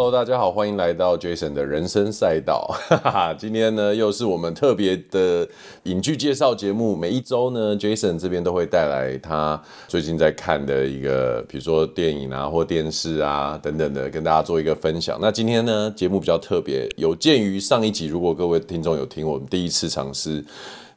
[0.00, 2.72] Hello，大家好，欢迎来到 Jason 的人生赛道。
[2.88, 5.44] 哈 哈今天呢，又是我们特别的
[5.82, 6.94] 影剧介绍节目。
[6.94, 15.18] 每一周呢，Jason 这边都会带来他最近在看的一个，比如说电影啊，或电视啊等等的，跟大家做一个分享。
[15.20, 20.44] 那今天呢，节目比较特别，有鉴于上一集，如果各位听众有听我们第一次尝试，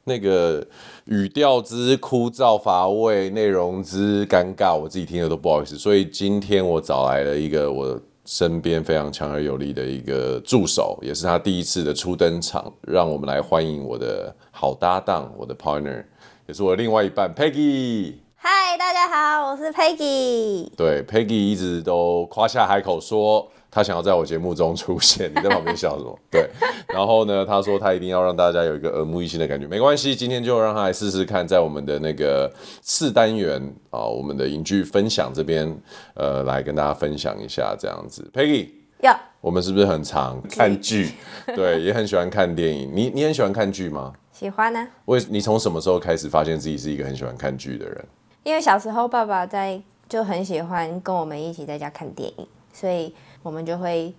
[0.03, 0.63] 那个
[1.05, 5.75] 语调之枯燥乏味，内容之尴尬，我自己听了都不好意思。
[5.75, 7.99] 所以今天我找来了一个我。
[8.25, 16.03] 身边非常强而有力的一个助手，也是他第一次的初登场，让我们来欢迎我的好搭档，我的 partner，
[16.47, 18.13] 也是我的另外一半 Peggy。
[18.35, 20.69] 嗨，大家好，我是 Peggy。
[20.75, 23.51] 对，Peggy 一直都夸下海口说。
[23.71, 26.19] 他想要在我节目中出现，你在旁边笑什么？
[26.29, 26.49] 对，
[26.89, 35.73] 然后呢，他说他一定要让大家有一个耳目一新的感觉，没关系，今天就让他来试试看，在我们的那个次单元啊，我们的影剧分享这边，
[36.15, 38.29] 呃，来跟大家分享一下这样子。
[38.33, 41.13] Peggy，要，我们是不是很常看剧？
[41.55, 42.91] 对，也很喜欢看电影。
[42.93, 44.11] 你你很喜欢看剧吗？
[44.33, 44.87] 喜欢呢、啊。
[45.05, 48.05] 为你从什么时候开始发现自己是一个很喜欢看剧的人？
[48.43, 53.15] 因为小时候爸爸在就很喜欢跟我们一起在家看电影，所以。
[53.43, 54.13] 我们就会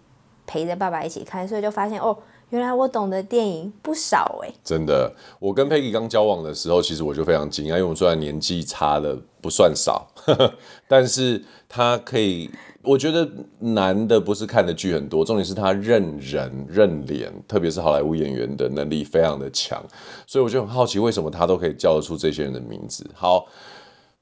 [0.46, 2.16] 陪着爸爸一起看，所以就发现哦，
[2.50, 4.52] 原来我懂的电影不少哎。
[4.64, 10.06] 真的，我跟 Peggy 刚交往的时候，其实我就非常惊讶，因为我们虽然年纪差的不算少，
[10.88, 12.50] 但是他可以，
[12.82, 13.28] 我觉得
[13.60, 19.82] 男的不是看的剧很多，重点是他认人认脸，特别是好莱坞演员的能力非常的强，
[20.26, 23.08] 所以我就很好奇，为什么他都可以叫得出这些人的名字。
[23.14, 23.46] 好。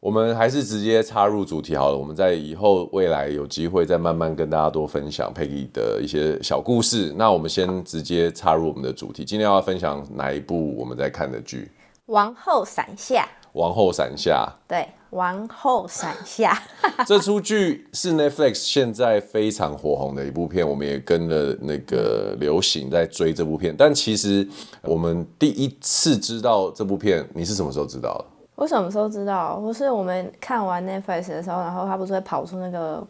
[0.00, 1.96] 我们还是直接插入主题好了。
[1.96, 7.12] 我们在以后未来有机会再慢慢跟大家多分享 Peggy 的一些小故事。
[7.18, 9.26] 那我们先直接插入我们的主题。
[9.26, 11.70] 今天要分享哪一部我们在看的剧？
[12.06, 13.28] 王后伞下。
[13.52, 14.50] 王后伞下。
[14.66, 16.58] 对，王后伞下。
[17.06, 23.74] 这出剧是 Netflix 现在非常火红的一部片，我们也跟了那个流行在追这部片。
[23.76, 24.48] 但其实
[24.80, 28.24] 我们第一次知道这部片，你是什么时候知道的？
[28.60, 29.56] 我什么时候知道？
[29.56, 33.02] 不是我们看完 Netflix 的时候，然后他不是会跑出那个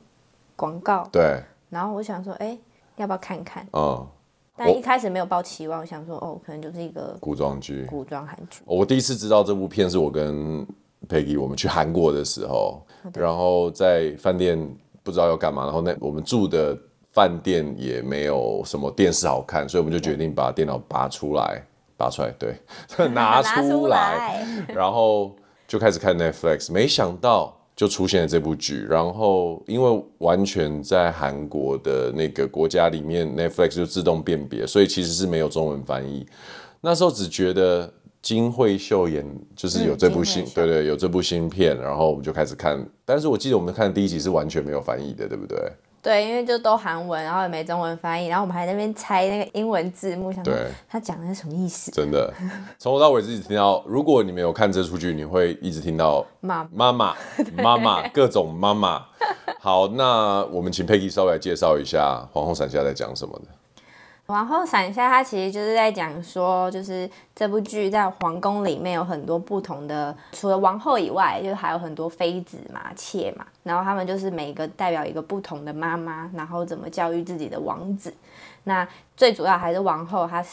[0.54, 1.04] 广告？
[1.10, 1.40] 对。
[1.68, 2.58] 然后我想说，哎、欸，
[2.94, 3.66] 要不要看看？
[3.72, 4.06] 嗯。
[4.54, 7.84] 但一开始没有抱期望，我想说，哦，可能就是一个古装剧。
[7.86, 8.62] 古装韩剧。
[8.64, 10.64] 我第一次知道这部片是我跟
[11.08, 12.80] Peggy 我们去韩国的时候，
[13.14, 14.56] 然后在饭店
[15.02, 16.78] 不知道要干嘛，然后那我们住的
[17.12, 21.60] 饭店也没有什么电视好看，所以我们就决定把电脑拔出来，
[21.96, 22.54] 拔出来，对，
[23.10, 25.34] 拿出来，然后。
[25.70, 28.84] 就开始看 Netflix，没想到就出现了这部剧。
[28.90, 36.26] 然后因为完全在韩国的那个国家里面，Netflix 就自动辨别，所以其实是没有中文翻译。
[36.80, 37.88] 那时候只觉得
[38.20, 42.84] 金惠秀演就是有这部新，嗯、对对，有这部新片，然后我们就开始看。
[43.04, 45.56] 但是我记得我们看的第一集是完全没有翻译的，对不对？
[46.02, 50.54] 对，因为就都韩文，然后也没中文翻译，然后我们还在那边猜那个英文字幕，想说
[50.88, 51.90] 他讲的是什么意思？
[51.90, 52.32] 真的，
[52.78, 53.84] 从头到尾一直听到。
[53.86, 57.16] 如果你没有看这出剧，你会一直听到妈妈妈
[57.56, 59.04] 妈妈各种妈妈。
[59.58, 63.59] 好，那我们请 Peggy 稍微来介绍一下《皇后伞下》在讲什么的。
[64.30, 78.14] 王后伞下，它其实就是在讲说，就是这部剧在皇宫里面有很多不同的，除了王后以外，就还有很多妃子嘛、妾嘛，然后他们就是每个代表一个不同的妈妈，然后怎么教育自己的王子。
[78.62, 78.86] 那
[79.16, 80.44] 最主要还是王后，她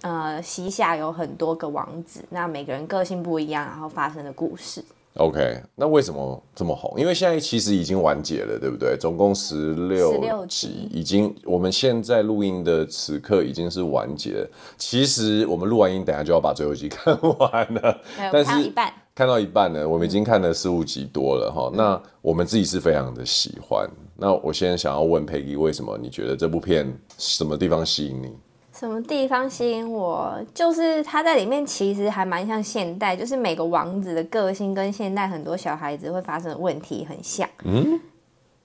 [0.00, 4.84] 呃膝下有很多个王子，那每个人个性不一样，然后发生的故事。
[5.20, 6.98] OK，那为什么这么红？
[6.98, 8.96] 因为现在其实已经完结了，对不对？
[8.98, 14.50] 总共十六集，已经我们现在录音的此刻已经是完结了。
[14.78, 18.00] 其实我们录完音，等下就要把最后一集 看完了。
[18.32, 18.72] 但是
[19.14, 21.70] 看到一半，呢，我们已经看了十五集多了哈。
[21.74, 23.86] 那我们自己是非常的喜欢。
[24.16, 28.32] 那我现在想要问 Peggy，为什么你觉得这部片什么地方吸引你？
[28.80, 30.42] 什么地方吸引我？
[30.54, 37.46] 就是他在里面其实还蛮像现代，就是每个王子的个性跟现代很多小孩子会发生的问题很像。
[37.64, 38.00] 嗯，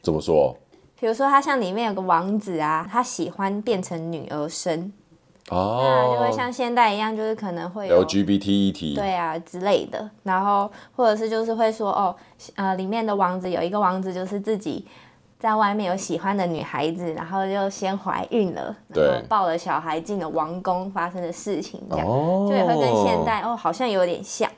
[0.01, 0.55] 怎么说？
[0.97, 4.89] 比如说他像里面有个王子啊，他喜欢变成女儿身，
[5.49, 10.09] 哦，那就会像现代一样，就是可能会有 LGBT 议题，对啊之类的。
[10.23, 12.15] 然后或者是就是会说哦，
[12.55, 14.87] 呃，里面的王子有一个王子就是自己。
[15.39, 24.49] 在外面有喜欢的女孩子，然后就先怀孕了，然后抱了小孩进了王宫发生的事情，这样、哦、就也会跟现代哦，好像有点像。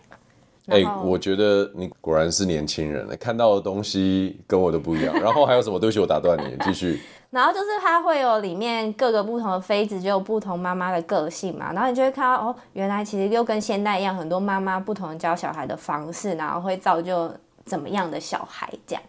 [0.67, 5.15] 哎、欸，我觉得你果然是年轻人了，看到的东西跟我都不一样。
[5.19, 5.79] 然后还有什么？
[5.79, 7.01] 对不起，我打断你，继续。
[7.31, 11.71] 然后就是它会有里面各个不同的妃子，就有不同妈妈的个性嘛。
[11.73, 17.31] 然后你就会看到哦，原来其实又跟现代一样，很多妈妈不同的教小孩的方式，然后会造就
[17.65, 19.03] 怎么样的小孩这样。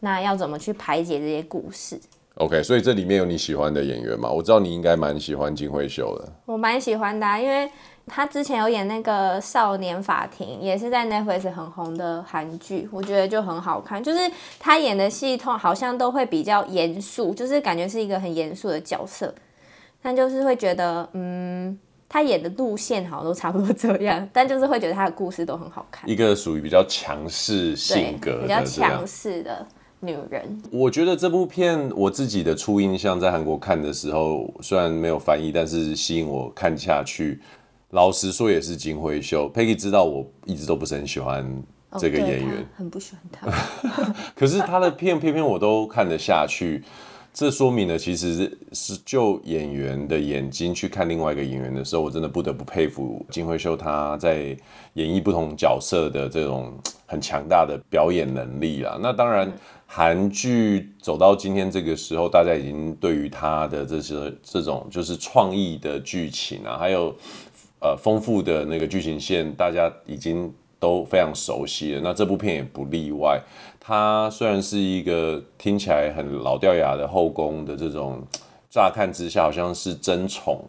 [0.00, 1.98] 那要怎么去排解这些故事
[2.36, 4.30] OK，所以这里面有你喜欢的演员吗？
[4.30, 6.32] 我知道你应该蛮喜欢金惠秀的。
[6.46, 7.68] 我蛮喜欢的啊，因为
[8.06, 14.00] 他之前有演那个《少年法庭》，也是在 Netflix 很红的韩剧，我觉得就很好看。
[14.00, 14.30] 就是
[14.60, 19.34] 他演的戏通好像都会比较严肃，就是感觉是一个很严肃的角色，
[20.00, 21.76] 但就是会觉得，嗯，
[22.08, 26.08] 他演的路线好像都差不多这样， 但就是会觉得他的故事都很好看。
[26.08, 29.66] 一个属于比较强势性格，比较强势的。
[30.00, 37.40] 女人，我觉得这部片我自己的初印象，在韩国看的时候，虽然没有翻译，但是吸引我看下去。
[37.90, 39.50] 老实说，也是金惠秀。
[39.50, 41.44] Peggy 知道我一直都不是很喜欢
[41.98, 44.14] 这个演员，很不喜欢他。
[44.36, 46.84] 可是他的片偏偏我都看得下去，
[47.32, 54.56] 这说明了其实是就演员的眼睛去看另外一个演员的时候，我真的不得不佩服金惠秀他在
[54.92, 56.72] 演绎不同角色的这种
[57.06, 58.96] 很强大的表演能力啦。
[59.00, 59.50] 那当然。
[59.90, 67.12] 韩剧走到今天这个时候，大家已经对于他的这些这种就是创意的剧情啊，还有
[67.80, 72.02] 呃丰富的那个剧情线，大家已经都非常熟悉了。
[72.04, 73.40] 那这部片也不例外。
[73.80, 78.22] 它虽然是一个听起来很老掉牙的后宫的这种，
[78.68, 80.62] 乍看之下好像是争宠。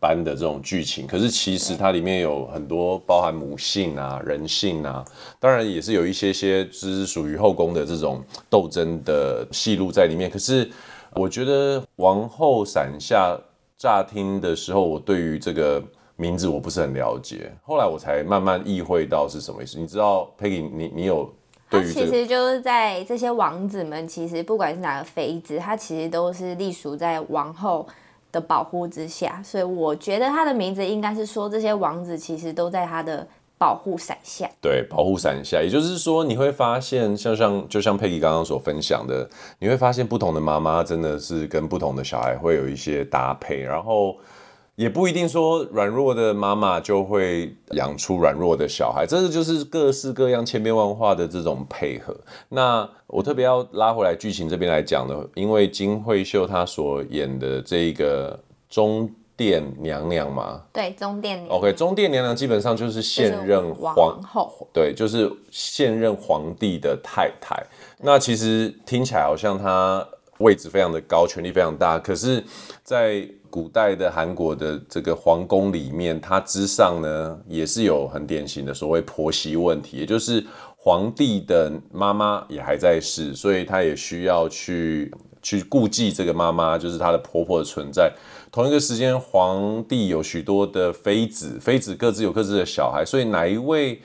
[0.00, 5.04] 般的这种剧情，可是其实它里面有很多包含母性啊、人性啊，
[5.38, 10.30] 当然也是有一些些就是属于后宫的这种斗争的戏路在里面。
[10.30, 10.68] 可是
[11.12, 13.36] 我觉得《王后伞下》
[13.76, 15.82] 乍听的时候，我对于这个
[16.16, 19.78] 名字我不是很了解，后来我才慢慢意会到是什么意思。
[19.78, 21.30] 你知道，Peggy，你你有
[21.68, 22.06] 对于、这个？
[22.06, 27.86] 其实就是在这些王子们，其实不管是哪个妃子，他其实都是隶属在王后
[28.32, 33.26] 的保护之下，所以我觉得他的名字应该是说，这些王子其实都在他的
[33.58, 34.48] 保护伞下。
[34.60, 39.28] 对，保护伞下，也就是说，你会发现，像像就像佩奇刚刚所分享的，
[39.58, 44.16] 你会发现不同的妈妈真的是跟不同的小孩会有一些搭配，然后。
[44.80, 52.16] 也不一定说软弱的妈妈就会养出软弱的小孩，这个就是各式各样千变万化的这种配合。
[52.48, 58.40] 那我特别要拉回来剧情这边来讲的，因为金惠秀她所演的这个
[58.70, 59.06] 中
[59.36, 61.58] 殿娘娘嘛，对，中殿娘娘。
[61.58, 67.62] OK，中殿娘娘基本上就是现任皇，皇后，对，就是现任皇帝的太太。
[67.98, 70.08] 那其实听起来好像她
[70.40, 72.42] 位置非常的高，权力非常大，可是，
[72.82, 80.44] 在古代的韩国的这个皇宫里面，它之上呢也是有很典型的所谓婆媳问题，也就是
[80.76, 88.12] 皇帝的妈妈也还在世，所以他也需要去去顾忌这个妈妈，就是他的婆婆的存在。
[88.50, 94.00] 同一个时间，皇帝有许多的妃子，妃子各自有各自的小孩，所以哪一位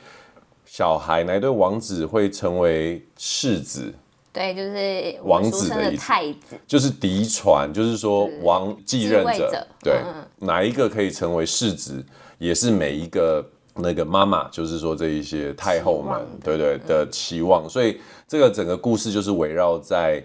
[0.65, 3.93] 小孩，哪一对王子会成为世子？
[4.35, 9.49] 对，就是王子的太子，就是嫡传，就是说王继任者。
[9.49, 12.03] 者对，嗯、哪一个可以成为世子，
[12.37, 17.67] 也是每一个那个妈妈，就是说这一些太后们，对对的期望。
[17.69, 20.21] 所以这个整个故事就是围绕在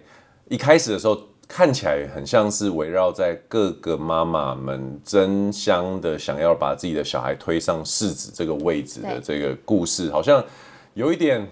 [0.48, 10.44] 一开始的时候，看起来很像是围绕在各个妈妈们争相的想要把自己的小孩推上世子这个位置的这个故事，好像
[10.94, 11.46] 有一点。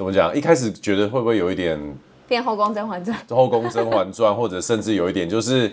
[0.00, 0.34] 怎么讲？
[0.34, 1.78] 一开始觉得会不会有一点
[2.26, 3.14] 变《后宫甄嬛传》？
[3.36, 5.70] 《后宫甄嬛传》，或者甚至有一点就是，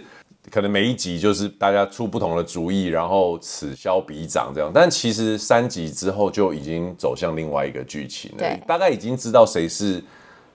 [0.52, 4.70] 可能每一集就是大家出不同的主意，然后此消彼长这样。
[4.74, 10.04] 但其实三集之后就已经走向另外一个剧情了，对，大概已经知道谁是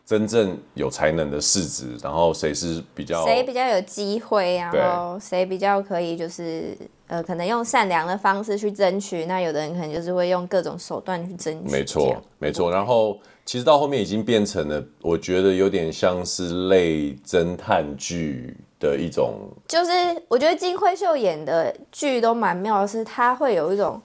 [0.04, 6.76] 真正有才能的世子，然后谁是比较谁比较有机会，然后谁比较可以就是。
[7.08, 11.70] 呃，可能用善良的方式去争取，那有的人可能就是会用各种手段去争取。
[11.70, 12.70] 没错，没错。
[12.70, 19.34] 然后其实到后面已经变成了，我觉得有点像是类侦探剧的一种。
[19.68, 19.90] 就是
[20.28, 24.00] 我觉得金惠秀演的剧都蛮妙的，是他会有一种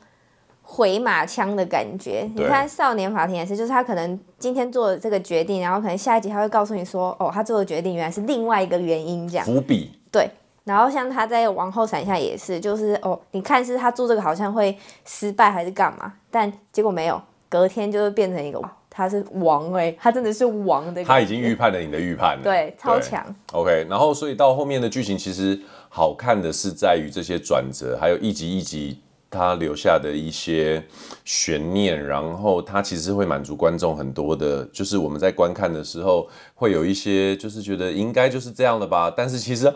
[0.63, 2.29] 回马枪的感觉。
[2.35, 9.45] 你看《少年法庭》也是，就是他可能今天做了这个决定，然后可能下一集他会告诉你说，哦，他做的决定原来是另外一个原因，这样。
[9.45, 9.91] 伏笔。
[10.11, 10.29] 对。
[10.63, 18.59] 然后像他在王后伞下也是，就是哦，你看是他做这个好像会失败还是干嘛，但结果没有，隔天就会变成一个
[18.97, 23.23] 他是王哎，他真的是王的，他已经预判了你的预判了，对，超强。
[23.53, 28.99] OK，然后所以到后面的剧情其实好看的是在于这些转折，还有一集一集
[29.29, 30.83] 他留下的一些
[31.23, 39.71] 悬念，然后他其实会满足观众很多的，就是我们在观看的时候会有一些就是觉得应该就是这样的吧，但是其实。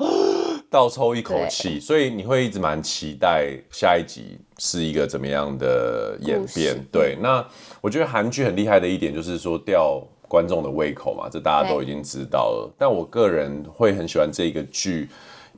[0.72, 6.82] 倒抽一口气，所以你会一直蛮期待下一集是一个怎么样的演变。
[6.90, 7.46] 对，那
[7.82, 12.74] 我觉得韩剧很厉害的一点就是说，吊观众的胃口嘛，这大家都已经知道了。
[12.78, 15.10] 但我个人会很喜欢这个剧，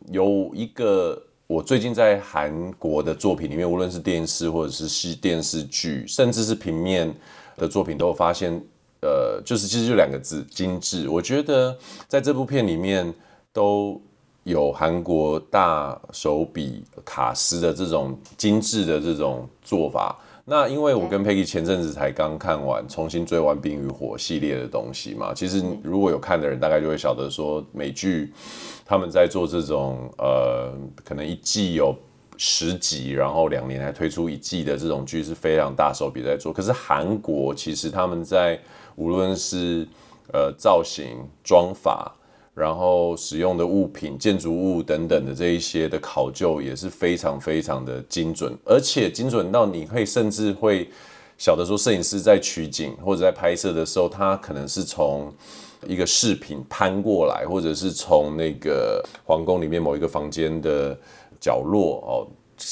[0.10, 7.14] 有一个我最近在韩国的作品里面，无论是电视或者是戏电视剧，甚至是平面
[7.56, 8.52] 的作品，都有发现，
[9.04, 11.08] 呃，就是其实就两个字：精致。
[11.08, 11.78] 我觉得
[12.08, 13.14] 在这部片里面
[13.52, 14.02] 都
[14.44, 20.18] 有韩国大手笔卡司的这种精致的这种做法。
[20.46, 28.34] 那因为我跟 Peggy 前阵子才刚看完，重新追完《冰与火》系列的东西嘛，其实如果有看的人，大概就会晓得说，美剧
[28.86, 30.74] 他们在做这种呃，
[31.06, 31.96] 可能一季有
[32.36, 36.52] 十集，然后两年才推出一季的这种剧是非常大手笔在做。
[36.52, 38.60] 可是韩国其实他们在
[38.98, 39.88] 无论是
[40.34, 42.12] 呃造型、妆发。
[42.56, 50.88] 然后使用的物品、建筑物等等的这一些的考究也是非常非常的精准，而且精准到你可以甚至会
[51.38, 55.34] 晓得说，摄影师在取景或者在拍摄的时候，他可能是从
[55.88, 60.96] 一个饰品攀过来，或者是从那个皇宫里面某一个房间的
[61.40, 62.28] 角落哦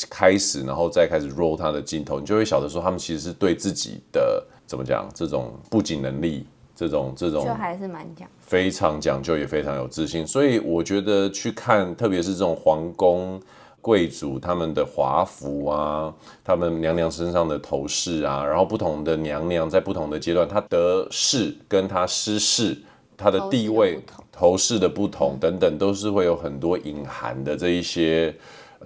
[0.10, 6.46] 开始，然后再开始 roll 他的镜头，你就会晓得说，他们其实是对自己的怎么讲这种布景能力。
[6.82, 13.40] 这种这种就还是蛮讲非常讲究，也非常有自信，所以我觉得去看，特别是这种皇宫
[13.82, 16.12] 贵族他们的华服啊，
[16.44, 22.76] 他们娘娘身上的头饰啊，然后不同的娘娘在不同的阶段，她得势跟她失势，
[23.16, 24.00] 她的地位、
[24.32, 28.36] 头饰的不同等等，都是会有很多隐含的这一些。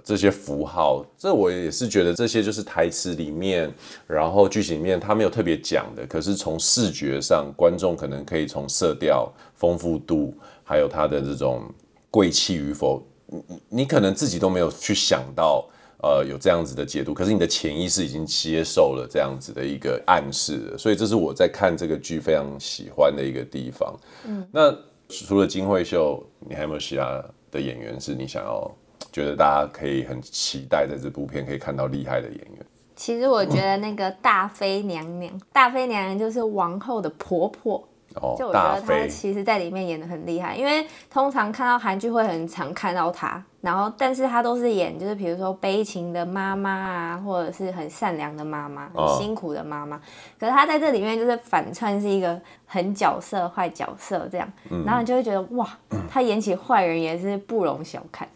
[0.04, 3.72] 这些符号，这我也是觉得这些就是台词里面，
[4.06, 11.62] 然后剧情里面他没有特别讲的，可是从视觉上，观众可能可以从色调丰富度，还有它的这种
[12.10, 15.68] 贵气与否，你你可能自己都没有去想到，
[16.02, 23.98] 呃，有这样子的解读，可是你的潜意识已经接受了这样子的一个暗示，所以这是我在看这个剧非常喜欢的一个地方。
[24.26, 24.76] 嗯，那
[25.08, 28.70] 除了金惠秀，你还有没有其他的演员是你想要？
[29.16, 32.66] 觉得大家可以很期待在这部片可以看到厉害的演员。
[32.94, 37.82] 其实我觉得那个大妃娘娘， 大妃娘娘就是王后的婆婆。
[38.16, 49.96] 哦，就我觉得她其实在里面演的很厉害，因为通常看到韩剧会很常看到她，然后但是她都是演就是比如说悲情的妈妈啊，或者是很善良的妈妈，很辛苦的妈妈。
[49.96, 50.00] 哦、
[50.38, 55.66] 可是她在这里面就是反串是一个很角色坏角色这样，嗯、然后你就会觉得哇，
[56.06, 58.28] 她演起坏人也是不容小看。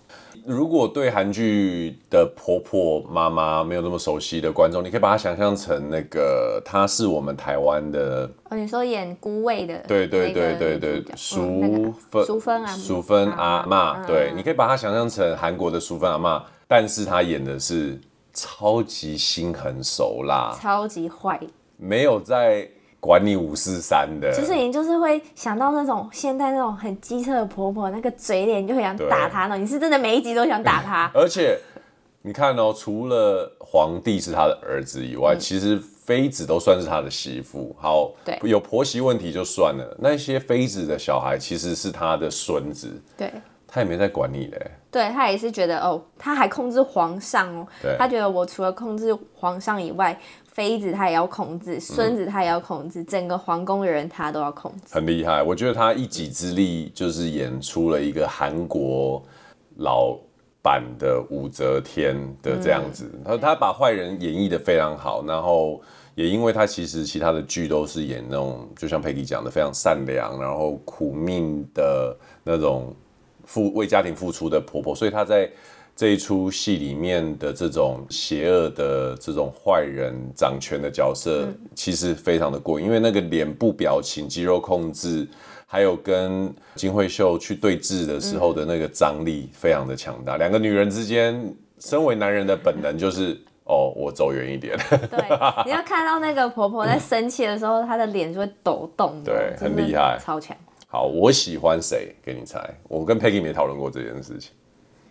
[0.46, 18.00] 如果对韩剧的婆婆妈妈没有那么熟悉的观众，你可以把它想象成那个，她是我们台湾的哦，你说演姑位的，对对对对对，淑芬淑芬啊，淑芬阿妈，对，你可以把它想象成韩国的淑芬阿妈，但是她演的是
[18.32, 21.40] 超级心狠手辣，超级坏，
[21.76, 22.68] 没有在。
[23.00, 29.56] 管你五四三的，其实你就是会想到那种现在那种很机车的婆婆，那个嘴脸就会想打她呢。
[29.56, 31.10] 你是真的每一集都想打她。
[31.16, 31.58] 而且
[32.20, 37.74] 你看哦，除了皇帝是他的儿子以外，嗯、其实妃子都算是他的媳妇。
[37.80, 42.90] 好，对，有婆媳问题就算了，那些妃子的小孩其实是他的孙子。
[43.16, 43.32] 对，
[43.66, 44.70] 他也没在管你嘞。
[44.90, 47.66] 对，他也是觉得哦，他还控制皇上哦。
[47.80, 50.18] 对，他觉得我除了控制皇上以外。
[50.52, 54.94] 妃子她也要控制，孙子她也要控制，嗯、整个皇宫的人他都要控制。
[54.94, 59.22] 很厉害，我觉得他一己之力就是演出了一个韩国
[59.76, 60.18] 老
[60.60, 63.10] 版的武则天的这样子。
[63.24, 65.80] 他、嗯、他把坏人演绎的非常好，然后
[66.14, 72.94] 也因为他其实其他的剧都是演那种，就像佩蒂讲的非常善良，然后苦命的那种
[73.44, 75.50] 付为家庭付出的婆婆，所以她在。
[76.00, 85.28] 这一出戏里面的这种邪恶的这种坏人掌权的角色，其实非常的过瘾，因为那个脸部表情、肌肉控制，
[85.66, 90.38] 还有跟金惠秀去对峙的时候的那个张力，非常的强大。
[90.38, 94.78] 两个女人之间，身为男人的本能就是，哦，我走远一点。
[95.10, 95.20] 对，
[95.66, 99.22] 你要看到那个婆婆在生气的时候，她的脸就会抖动。
[99.22, 100.56] 对，很厉害，超强。
[100.88, 102.16] 好，我喜欢谁？
[102.22, 102.58] 给你猜。
[102.88, 104.52] 我跟 Peggy 没讨论过这件事情。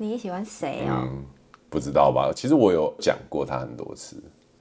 [0.01, 1.03] 你喜欢谁哦？
[1.03, 1.25] 嗯，
[1.69, 2.31] 不知道吧？
[2.33, 4.15] 其实我有讲过他很多次。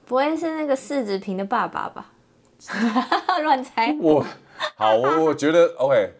[0.05, 2.11] 不会是那个柿子平的爸爸吧？
[3.41, 3.95] 乱猜。
[4.01, 4.25] 我
[4.75, 6.11] 好，我我觉得 OK。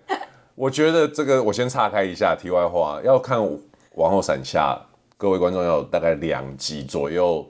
[0.56, 3.38] 我觉得这个我先岔开一下，题外话，要看
[3.96, 4.80] 《王后伞下》，
[5.18, 7.46] 各位观众要大概两集左右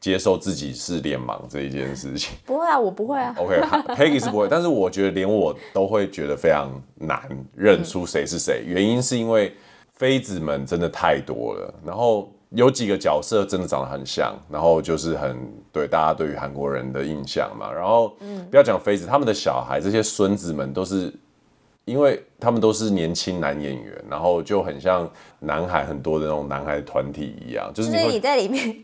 [0.00, 2.36] 接受自己是脸盲这一件事情。
[2.44, 3.32] 不会啊，我不会啊。
[3.38, 7.22] OK，Peggy 是不会，但是我觉得连我都会觉得非常难
[7.54, 9.54] 认出谁是谁，嗯、原因是因为。
[10.02, 15.38] 妃子们真的太多了，然后有几个角色真的长得很像，然后就是很
[15.70, 17.72] 对大家对于韩国人的印象嘛。
[17.72, 21.14] 然后，嗯，不要讲妃子，他们的小孩这些孙子们都是，
[21.84, 28.74] 因为他们都是年轻男演员，然后就很像南韩很多的那种男孩团体一样，就是你，在里面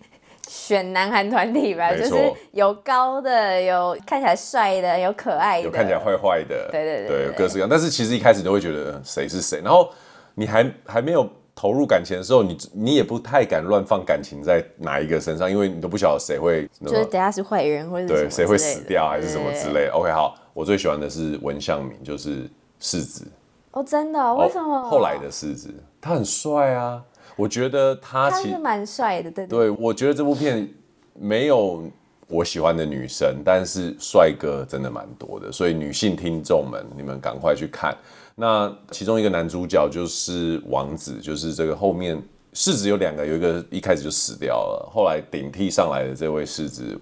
[0.47, 7.69] 选男韩团体吧，就是有高的，有看起来帅的，有可爱的，有看起来坏坏的，对对对，对，对，各式各样。
[7.69, 9.91] 但是其实一开始都会觉得谁是谁，然后
[10.39, 11.29] 你还还没有。
[11.61, 23.27] 投入感情的时候，你你也不太敢乱放感情在哪一个身上，因为你都不晓得谁会，就是等下是坏人或者对谁会死掉还是什么之类 OK，好，我最喜欢的是文相明，就是世子。
[23.73, 24.35] 哦，真的？
[24.37, 24.73] 为什么？
[24.73, 27.03] 哦、后来的世子，他很帅啊，
[27.35, 29.69] 我觉得他其实蛮帅的，对，对。
[29.69, 30.73] 对，我觉得这部片
[31.15, 31.83] 没有
[32.29, 37.93] 我喜欢的女生，但是帅哥真的蛮多的，所以女性听众们，你们赶快去看。
[38.41, 46.97] 那其中一个男主角就是王子，就是这个后面世子有两个，有一个一开始就死掉了，后来顶替上来的这位世子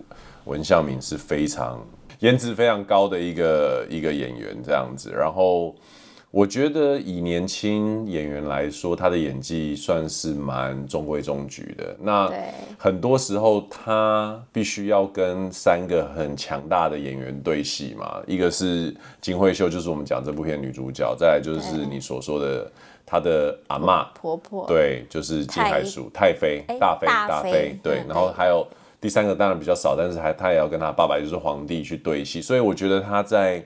[0.46, 1.86] 文孝明是非常
[2.20, 5.76] 颜值非常高的一个一个演员这样子，然后。
[6.36, 11.96] 我觉得以年轻演员来说，他的演技算是蛮中规中矩的。
[11.98, 12.30] 那
[12.76, 22.70] 很多时候他必须要跟三个很强大的演员对戏嘛，一个是金惠秀，就是我们讲这部片女主角；再来就是你所说的
[23.06, 28.04] 他的阿嬷婆婆，对，就是金海淑太妃大妃大妃，对。
[28.06, 28.66] 然后还有
[29.00, 33.64] 第三个当然比较少，但是还他也要跟他爸爸就是皇帝去对戏，所以我觉得他在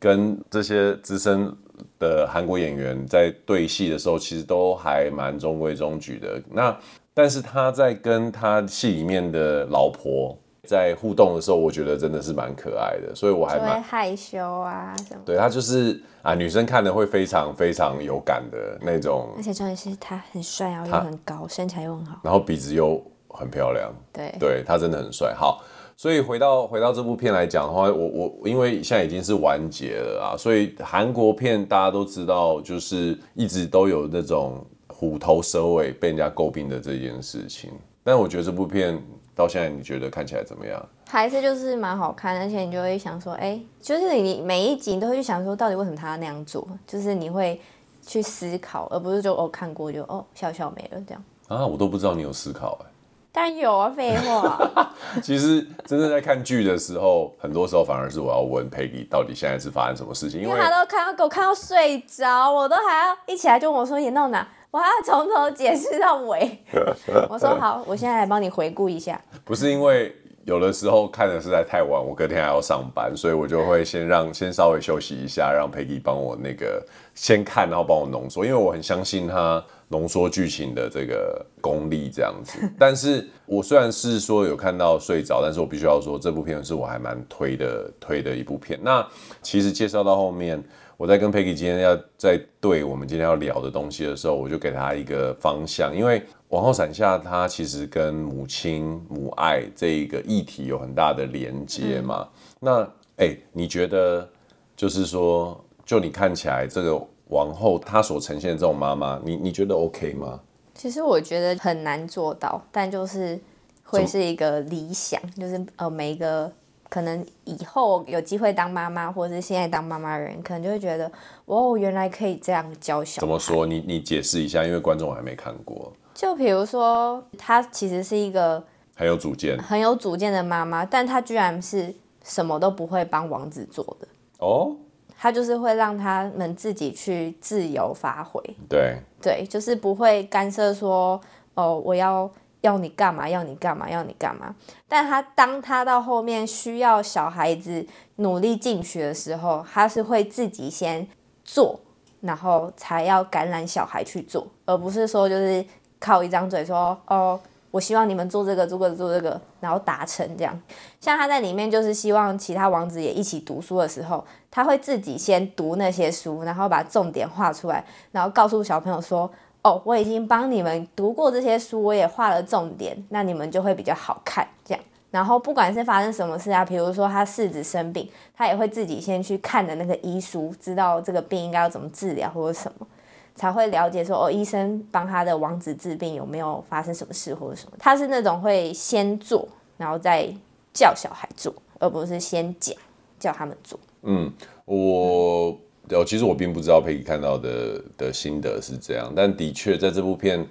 [0.00, 1.56] 跟这些资深。
[2.02, 6.42] 的韩国演员在对戏的时候，其实都还蛮中规中矩的。
[6.50, 6.76] 那
[7.14, 15.22] 但是他在跟他戏里面的老婆在互动的时候，我觉得真的是蛮可爱的，所以我还蛮害羞啊什么。
[15.24, 19.28] 对，他就是啊，女生看的会非常非常有感的那种。
[19.36, 23.92] 而且重点是他很帅啊，又很高，身材又很好，然后鼻子又很漂亮。
[24.12, 25.32] 对，对他真的很帅。
[25.32, 25.62] 好。
[25.96, 37.70] 所以回到回到这部片来讲的话，我我因为现在已经是完结了啊，所以韩国片大家都知道，就是一直都有那种虎头蛇尾被人家诟病的这件事情。
[38.02, 39.00] 但我觉得这部片
[39.34, 40.84] 到现在你觉得看起来怎么样？
[41.08, 46.66] 还是就是蛮好看，而且你就会想说，哎、欸，就是你每一集你都会去想说，到底为什么他要那样做？
[46.86, 47.60] 就是你会
[48.04, 51.24] 去思考，而不是就哦看过就哦笑笑没了这样。
[51.48, 52.91] 啊，我都不知道你有思考哎、欸。
[53.32, 54.92] 当然有啊，废话。
[55.22, 66.62] 其实真正在看剧的时候，很多时候反而是我要问 Peggy 到底现在是发生什么事情，因为，因为他都看到给我看到睡着，我都还要一起来就问我说演到哪，我还要从头解释到尾。
[67.30, 69.18] 我说好，我现在来帮你回顾一下。
[69.44, 70.14] 不是因为
[70.44, 79.64] 有的时候看的实在太晚，我隔天还要上班，所以我就会先让先稍微休息一下，让 Peggy 帮我那个先看，然后帮我浓缩，因为我很相信他。
[79.92, 88.80] 浓缩剧情的这个功力这样子，但是我虽然是说有看到睡着，但是我必须要说这部片是我还蛮推的推的一部片。
[88.82, 89.06] 那
[89.42, 90.64] 其实介绍到后面，
[90.96, 102.26] 我在跟 Peggy 今天要在对我们今天要聊的东西的时候，我就给他一个方向，因为《往后闪下》它其实跟母亲母爱这一个议题有很大的连接嘛。
[102.26, 102.80] 嗯、那
[103.18, 104.26] 哎、欸，你觉得
[104.74, 107.06] 就是说，就你看起来这个。
[107.32, 110.38] 王后她所呈现的这种妈妈，你你觉得 OK 吗？
[110.74, 113.40] 其实我觉得很难做到，但就是
[113.84, 116.50] 会是一个理想，就是呃，每一个
[116.88, 121.10] 可能以后有机会当妈妈，或者是现在当妈妈的人，可能就会觉得，
[121.46, 123.20] 哦，原来可以这样教小孩。
[123.20, 123.66] 怎么说？
[123.66, 125.92] 你你解释一下，因为观众还没看过。
[126.14, 128.62] 就比如说，她其实是一个
[128.94, 134.76] 很有主见、很有主见的妈妈，但她居然是什么都不会帮王子做的哦。
[135.22, 141.20] 他就是会让他们自己去自由发挥，对对，就是不会干涉说
[141.54, 142.28] 哦，我要
[142.62, 144.52] 要你干嘛，要你干嘛，要你干嘛。
[144.88, 151.06] 但他当他到后面需要小孩子努力进取的时候，他是会自己先
[151.44, 151.78] 做，
[152.22, 155.64] 然后才要感染小孩去做，而不是说就是
[156.00, 157.38] 靠一张嘴说哦。
[157.72, 160.56] 我希望你们做这个，做这个，做这个，然后达成这样。
[161.00, 169.28] 像他在里面就是希望其他王子也一起读书的时候，他会自己先读那些书，然后把重点画出来，然后告诉小朋友说
[169.64, 174.84] ：“哦，我已经帮你们读过这些书，我也画了重点，那你们就会比较好看。”这样。
[175.10, 182.86] 然后不管是发生什么事啊，比如说他世子生病，他也会自己先去看的那个医书，知道这个病应该要怎么治疗或者什么。
[183.34, 187.72] 才会了解说哦，医生帮他的王子治病有没有发生什么事或者什么？
[187.78, 190.32] 他是那种会先做，然后再
[190.72, 192.76] 叫小孩做，而不是先讲
[193.18, 193.78] 叫他们做。
[194.02, 194.32] 嗯，
[194.64, 195.58] 我，
[196.06, 200.46] 其实我并不知道佩奇看到的的心得是这样，但的确在这部片，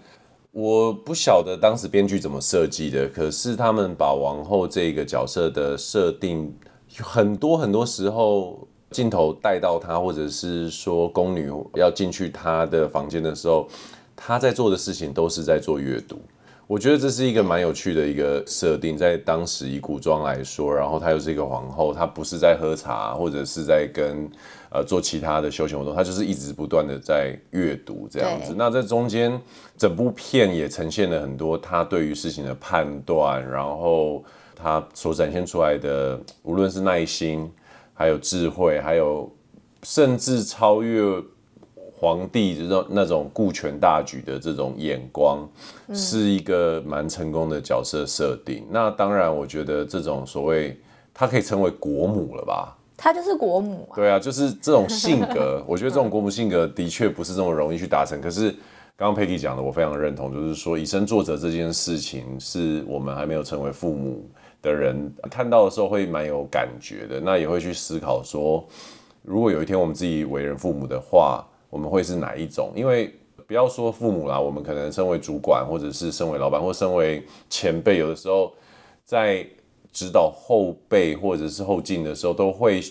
[0.51, 6.53] 我不晓得当时编剧怎么设计的，可是他们把王后这个角色的设定，
[6.97, 13.67] 很多很多时候镜头带到她，或者是说宫女要进去她的房间的时候，
[14.15, 16.19] 她在做的事情都是在做阅读。
[16.67, 24.29] 我觉得这是一个蛮有趣的一个设定，在当时以古装来说，然后她又是一个皇后，她不是在喝茶，或者是在跟
[24.69, 28.55] 呃做其他的休闲活动，她就是一直不断的在阅读这样子。
[28.57, 29.37] 那在中间，
[29.77, 34.23] 整部片也呈现了很多她对于事情的判断，然后
[34.55, 37.51] 她所展现出来的，无论是耐心，
[38.01, 39.31] 还有智慧，还有
[39.83, 41.21] 甚至超越。
[42.03, 45.47] 皇帝这种那种顾全大局的这种眼光，
[45.93, 48.63] 是一个蛮成功的角色设定。
[48.63, 48.67] 嗯。
[48.71, 50.75] 那当然，我觉得这种所谓
[51.13, 52.75] 他可以称为国母了吧？
[52.97, 53.93] 他就是国母啊。
[53.95, 58.19] 对啊，就是这种性格， 我觉得这种国母性格的确不是这么容易去达成。
[58.19, 58.49] 可是
[58.97, 64.27] 刚刚佩蒂讲的，我非常认同，就是说以身作则这件事情，是我们还没有成为父母
[64.61, 67.19] 的人看到的时候会蛮有感觉的。
[67.19, 68.65] 那也会去思考说，
[69.21, 71.45] 如果有一天我们自己为人父母的话。
[71.71, 72.73] 我们会是哪一种？
[72.75, 73.09] 因为
[73.47, 78.51] 不要说父母啦，我们可能身为主管，或者是身为老板，或身为前辈，有的时候
[79.05, 79.47] 在
[79.93, 82.81] 指导后辈或者是后进的时候，都会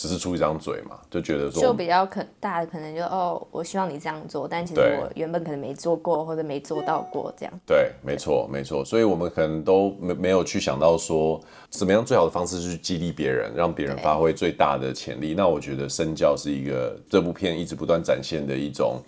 [0.00, 7.52] 只是出一张嘴嘛，就觉得说就比较可大的可能就哦，我希望你这样做，但其实我原本可能没做过或者没做到过这样。
[7.66, 15.34] 对，没错，没错，所以我们可能都没没有去想到说，怎么样最好的方式去激励别人，让别人发挥最大的潜力。
[15.36, 19.02] 那我觉得身教是一个这部片一直不断展现的一种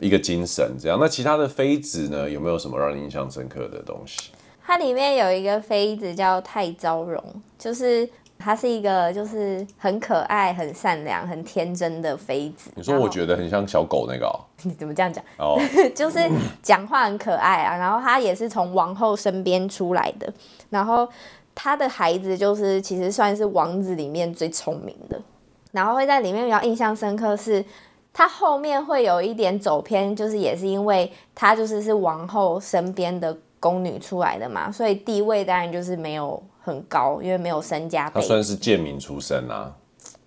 [0.00, 0.72] 一个精神。
[0.80, 4.32] 这样，那其他的妃子呢，有没有什么让你印象深刻的东西？
[4.64, 7.20] 它里面有一个妃子叫太昭容，
[7.58, 8.08] 就是
[8.42, 12.70] 她是一个就是很可爱、很善良、很天真的妃子。
[12.74, 14.34] 你说我觉得很像小狗那个、哦？
[14.64, 15.24] 你怎么这样讲？
[15.38, 15.60] 哦、oh.
[15.94, 16.18] 就是
[16.62, 17.76] 讲话很可爱啊。
[17.76, 20.32] 然后她也是从王后身边出来的，
[20.70, 21.08] 然后。
[21.54, 25.20] 他的孩子就是其实算是王子里面最聪明的，
[25.70, 27.62] 然后会在里面比较印象深刻是，
[28.10, 38.10] 他后面会有一点走偏，就是也是因为他就是是王后身边的宫女出来的嘛，所以地位当然就是没有很高，因为没有身家。
[38.10, 39.72] 她算是贱民出身啊？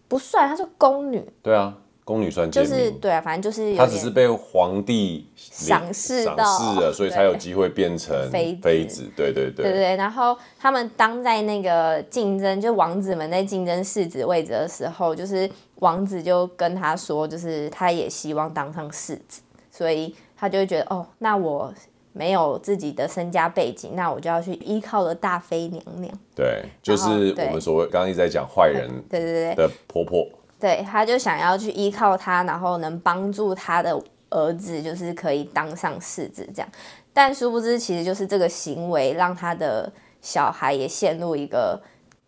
[0.08, 1.22] 不算，她是宫女。
[1.44, 1.76] 对啊。
[2.06, 9.10] 宫女算就是对啊，反正就是她只是被皇帝赏识到，赏识了，所以才有机会变成妃妃子。
[9.18, 9.96] 对对对，对对。
[9.96, 21.74] 然后他们当在那个竞争，就王子们在竞争世子位置的时候，就是王子就跟他说，就是他也希望当上世子，所以他就会觉得哦，那我
[22.18, 26.10] 没有自己的身家背景，那我就要去依靠了大妃娘娘。
[26.34, 30.26] 对，就是我们所谓刚刚一直在讲坏人， 对对对的婆婆。
[30.58, 36.70] 对，她就想要去依靠她，然后能帮助他的儿子，就是可以当上世子这样。
[37.12, 41.78] 但殊不知，其实就是这个行为让他的小孩也陷入一个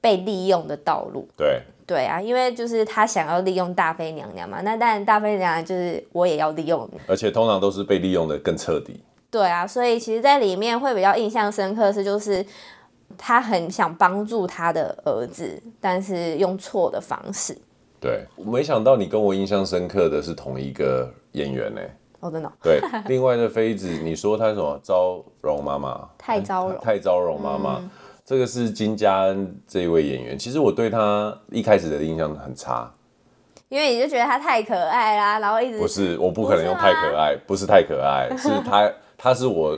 [0.01, 1.25] 被利用的道路。
[1.37, 9.01] 对，对啊，因为就是他想要利用大妃娘娘嘛，那当然大妃娘娘就是我也要利用你，而且通常都是被利用的更彻底。
[9.29, 12.45] 对啊，所以其实，在里面会比较印象深刻是，就是
[13.17, 17.57] 他很想帮助他的儿子，但是用错的方式。
[17.99, 21.81] 对，我没想到你跟我印象深刻的是同一个演员呢。
[22.19, 22.51] 哦，真的。
[22.63, 24.79] 对，另外的 妃子，你说她什么？
[24.81, 26.07] 昭容妈妈？
[26.17, 26.79] 太昭容。
[26.79, 27.89] 太昭容妈妈，嗯，
[28.25, 30.37] 这个是金佳恩这一位演员。
[30.37, 32.91] 其实我对她一开始的印象很差，
[33.69, 39.77] 因为你就觉得她太可爱啦，然后一直不是，我不可能用太可爱，不是，不是太可爱，是她，她是我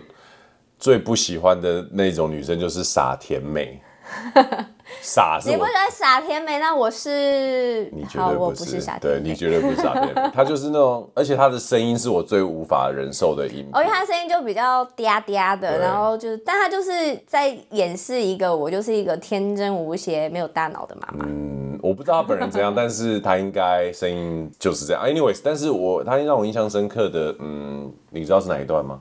[0.78, 3.82] 最不喜欢的那种女生，就是傻甜美。
[5.02, 5.50] 傻是？
[5.50, 6.58] 你不觉得傻甜美？
[6.58, 9.20] 那我是，你绝对不是，不是傻甜美。
[9.20, 10.30] 对，你绝对不是傻甜美。
[10.34, 13.70] 她就是那种，而且她的声音是我最无法忍受的音。
[13.72, 21.26] 哦，因为她声音就比较嗲嗲的，然后就是，但她就是在掩饰一个我就是一个天真无邪、没有大脑的妈妈。
[21.30, 25.06] 嗯，我不知道她本人怎样， 但是她应该声音就是这样。
[25.06, 29.00] Anyways，但是我她让我印象深刻的，嗯，你知道是哪一段吗？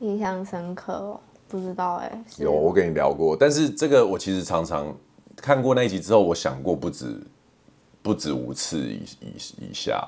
[0.00, 1.20] 印象深刻哦。
[1.50, 4.94] 不知道哎、欸，有我跟你聊过，但是这个我其实常常
[5.34, 7.18] 看过那一集之后，我想过不止
[8.02, 10.06] 不止五次以以以下，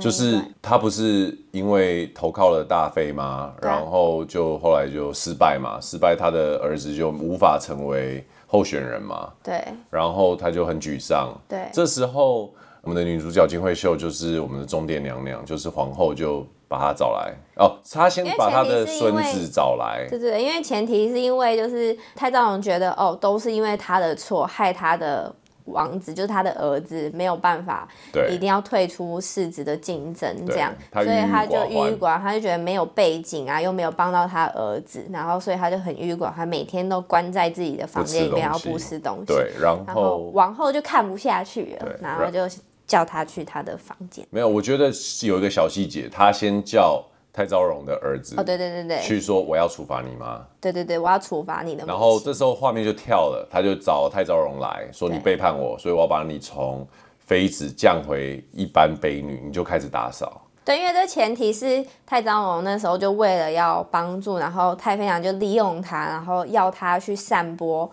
[0.00, 3.54] 就是他不是因为投靠了大妃吗？
[3.62, 16.44] 然后就后来就失败嘛，失败他的儿子就无法成为候选人嘛，对，然后他就很沮丧，对，这时候我们的女主角金惠秀就是我们的中殿娘娘，就是皇后就。
[16.74, 20.06] 把他找来哦，他先把他的孙子找来。
[20.10, 25.32] 对对，因为前提是因为就是太昭容觉得哦，都是因为他的错，害他的
[25.66, 39.26] 王子就是他的儿子没有办法，对，一定要退出世子的竞争这样，所以他就郁郁寡欢，他就觉得没有背景啊，又没有帮到他儿子，然后所以他就很郁郁寡欢，每天都关在自己的房间里面，然后不吃东西。
[39.26, 42.48] 对，然后，然后王后就看不下去了，然后就
[42.86, 44.26] 叫他去他的房间。
[44.30, 44.90] 没有，我觉得
[45.22, 47.04] 有一个小细节，他先叫。
[47.36, 50.46] 太昭荣的儿子哦，对对对对，去说我要处罚你吗？
[50.60, 51.84] 对对对，我要处罚你的。
[51.84, 56.86] 然后这时候画面就跳了，他就找太昭荣来说，你背叛我，所以我要把你从
[57.18, 60.42] 妃子降回一般卑女，你就开始打扫。
[60.64, 67.90] 对，因为这前提是太昭荣那时候就为了要帮助，然后太妃娘就利用他，然后要他去散播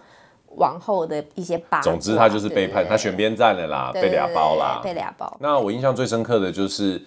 [0.58, 1.82] 王后的一些八卦。
[1.82, 5.38] 总之他就是背叛，他选边站了啦，被俩包啦，被俩包。
[5.40, 7.02] 那我印象最深刻的就是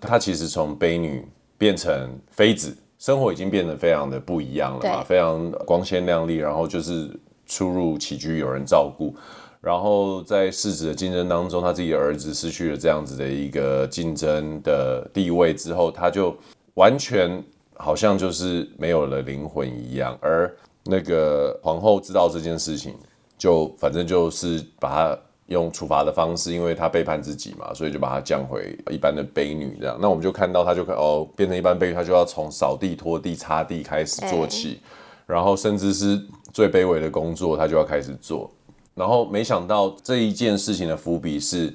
[0.00, 1.26] 他其实从悲女。
[1.60, 7.10] 变成妃子，生活已经变得非常的不一样了嘛，非常光鲜亮丽，然后就是
[7.46, 9.12] 出入起居有人照顾，
[9.60, 16.32] 然后在世子的竞争当中，他自己的儿子失去了这样子的一个竞争的地位之后，他就
[16.74, 17.42] 完全
[17.74, 20.48] 好像就是没有了灵魂一样，而
[20.88, 22.94] 那个皇后知道这件事情，
[23.36, 25.18] 就反正就是把她。
[25.48, 29.96] 用处罚的方式，因为她背叛自己嘛，所以就把她降回一般的卑女这样。
[29.98, 34.78] 那我们就看到她就哦，变成一般卑女，她就要从扫地、拖地、擦地开始做起，
[35.24, 36.20] 然后甚至是
[36.52, 38.50] 最卑微的工作，她就要开始做。
[38.94, 41.74] 然后没想到这一件事情的伏笔是，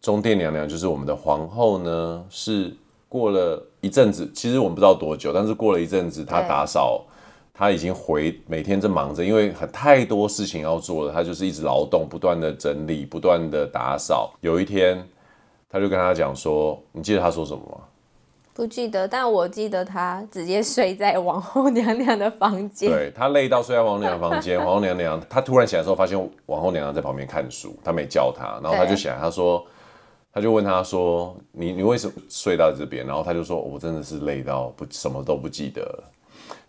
[0.00, 2.72] 中殿娘娘就是我们的皇后呢，是
[3.08, 7.04] 过了一阵子，其实我们不知道多久，但是过了一阵子，她打扫。
[7.60, 14.32] 他已经回每天正忙着，因为很太多事情要做了，他就是一直劳动，不断的整理，不断的打扫。
[14.40, 15.06] 有一天，
[15.68, 17.84] 他就跟他讲说：“你记得他说什么吗？”
[18.56, 22.90] 不记得，但我记得他直接睡在王后娘娘的房间。
[22.90, 29.62] 对，他累到睡在王娘娘房间， 王后娘娘他突然醒来的时候，发现王后娘娘在旁边看书，他没叫他，然后他就醒来，他说，
[30.32, 36.04] 他就问他说：“你你为什么睡到这边？”然后他就说：“我真的是累到不什么都不记得了。”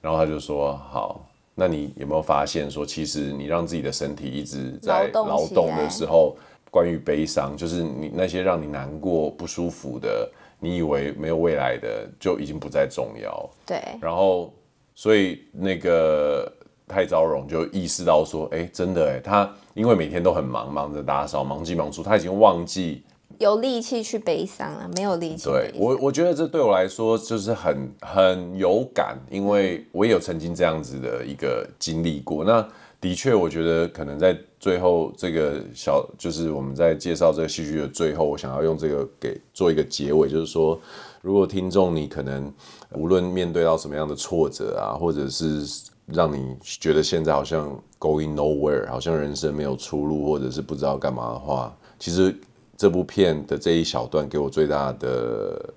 [0.02, 6.36] 然后他就说：“好，那你有没有发现说，其实你让自己的身体一直在劳动的时候，
[6.72, 10.28] 关于悲伤，就是你那些让你难过、不舒服的，
[10.60, 13.50] 你以为没有未来的，就已经不再重要。
[13.66, 13.80] 对。
[14.02, 14.52] 然后，
[14.96, 16.52] 所以那个
[16.88, 23.04] 太昭荣就意识到说，哎，真的哎，他因为每天都很忙，忙着打扫，忙进忙出，他已经忘记。”
[23.42, 25.46] 有力气去悲伤了，没有力气。
[25.46, 32.46] 对我，我觉得这对我来说就是很很有感，因为我也有曾经这样子的一个经历过。
[32.46, 32.64] 那
[33.00, 40.80] 的确，我觉得可能在最后这个小，就是我们在介绍这个戏剧的最后，我想要用这个给做一个结尾，就是说，
[41.24, 42.54] 如果听众你可能
[42.94, 45.66] 无论面对到什么样的挫折啊，或者是
[46.06, 52.40] 让你觉得现在好像 going nowhere，好像人生没有出路，或者是不知道干嘛的话，其实。
[52.82, 55.72] 这部片的这一小段给我最大的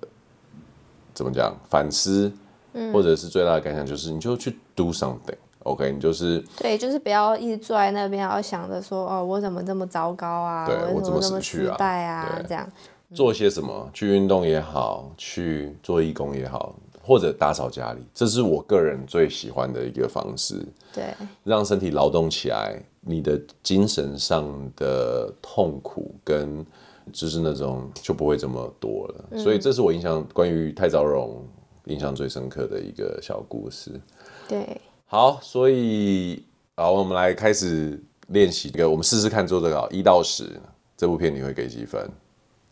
[1.12, 2.32] 怎么讲反思，
[2.72, 12.66] 嗯，或者是最大的感想就是，你就去 do something，OK，你就是对，就是不要一直坐在那边，然后想着说哦，我怎么这么糟糕啊，对，我怎么这么失败啊，这样。
[13.12, 26.64] 做些什么，去运动也好，去做义工也好，或者打扫家里，这是我个人最喜欢的一个方式，对，让身体劳动起来，你的精神上的痛苦跟。
[27.12, 31.46] 就是那种就不会这么多了，嗯、所以这是我印象关于太昭荣
[31.84, 34.00] 印象最深刻的一个小故事。
[34.48, 36.44] 对，好，所以
[36.76, 40.48] 好，我们来开始练习这个，我们试试看做这个，一到十，
[40.96, 42.08] 这部片你会给几分？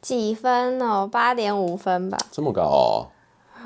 [0.01, 1.09] 几分哦？
[1.11, 2.19] 八点五分吧。
[2.31, 3.07] 这么高哦？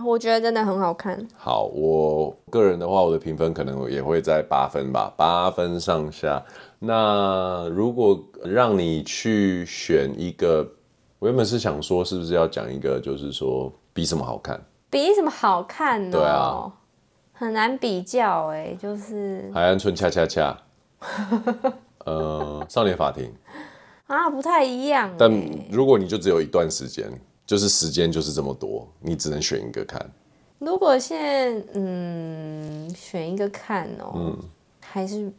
[0.05, 1.27] 我觉得真的很好看。
[1.35, 6.45] 好，我个人的话，我的评分可能也会在八分吧，八分上下。
[6.79, 10.69] 那如果让你去选一个，
[11.19, 14.61] 我原本是想说，是不是要讲一个，就是说比什么好看？
[14.91, 16.19] 比什么好看呢？
[16.19, 16.73] 对啊，
[17.33, 20.57] 很难比较哎，就是海岸村恰恰恰，
[22.05, 23.33] 呃，少年法庭
[24.07, 25.13] 啊，不太一样。
[25.19, 25.31] 但
[25.71, 27.11] 如果你就只有一段时间，
[27.45, 30.09] 就是时间就是这么多，你只能选一个看。
[30.59, 34.39] 如果现在嗯选一个看哦，嗯，
[34.81, 35.31] 还是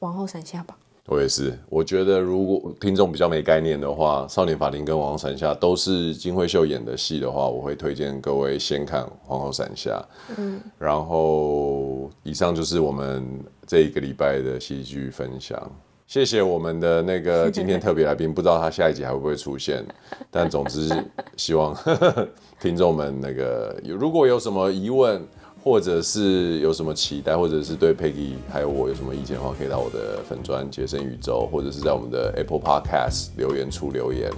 [0.00, 0.76] 往后闪下吧。
[1.08, 10.04] 我也是，我觉得如果听众比较没概念的话，《少年法庭》跟《王后伞下》都是金惠秀演的戏的话，我会推荐各位先看《皇后伞下》。
[10.36, 13.24] 嗯，然后以上就是我们
[13.68, 15.70] 这一个礼拜的戏剧分享。
[16.08, 19.84] 谢谢我们的那个今天特别来宾，不知道他下一集还会不会出现，
[20.28, 20.88] 但总之
[21.36, 21.72] 希望
[22.60, 25.24] 听众们那个如果有什么疑问。
[25.66, 34.30] 或者是有什么期待，或者是对 Peggy 还有我有什么意见的话，可以到我的粉专杰森宇宙，或者是在我们的 Apple Podcast 留言处留言，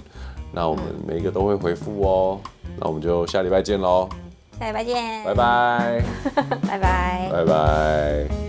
[0.51, 2.39] 那我们每一个都会回复哦。
[2.79, 4.09] 那我们就下礼拜见喽，
[4.59, 6.03] 下礼拜见，拜拜，
[6.67, 8.48] 拜拜，拜拜。